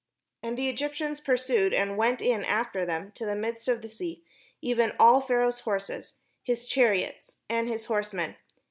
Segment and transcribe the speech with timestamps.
[0.41, 4.23] And the Egyptians pursued, and went in after them to the midst of the sea,
[4.59, 8.35] even all Pharaoh's horses, his chariots, and his horsemen.